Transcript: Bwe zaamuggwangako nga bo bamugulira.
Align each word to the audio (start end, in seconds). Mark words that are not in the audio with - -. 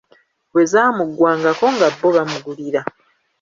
Bwe 0.51 0.63
zaamuggwangako 0.71 1.65
nga 1.75 1.87
bo 1.99 2.09
bamugulira. 2.15 2.81